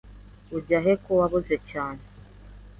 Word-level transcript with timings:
Ujyahe 0.57 0.91
ko 1.03 1.09
wabuze 1.19 1.55
cyane? 1.69 2.01